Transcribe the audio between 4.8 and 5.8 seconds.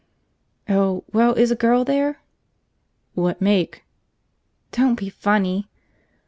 be funny!"